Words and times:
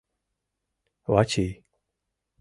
Вачий. 1.11 1.51